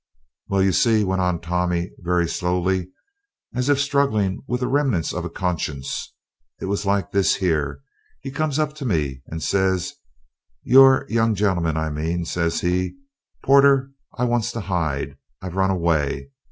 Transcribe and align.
"Well, 0.47 0.63
you 0.63 0.71
see," 0.71 1.03
went 1.03 1.21
on 1.21 1.41
Tommy, 1.41 1.91
very 1.99 2.27
slowly, 2.27 2.89
as 3.53 3.69
if 3.69 3.79
struggling 3.79 4.41
with 4.47 4.61
the 4.61 4.67
remnants 4.67 5.13
of 5.13 5.25
a 5.25 5.29
conscience, 5.29 6.15
"it 6.59 6.65
was 6.65 6.87
like 6.87 7.11
this 7.11 7.35
here 7.35 7.83
he 8.19 8.31
comes 8.31 8.57
up 8.57 8.73
to 8.77 8.85
me, 8.87 9.21
and 9.27 9.43
says 9.43 9.93
your 10.63 11.05
young 11.07 11.35
gen'leman, 11.35 11.77
I 11.77 11.91
mean 11.91 12.25
says 12.25 12.61
he, 12.61 12.95
'Porter, 13.43 13.91
I 14.17 14.23
wants 14.23 14.51
to 14.53 14.73
'ide, 14.73 15.17
I've 15.39 15.55
run 15.55 15.69
away.' 15.69 16.31